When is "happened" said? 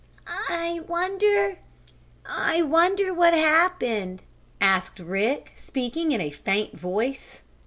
3.35-4.23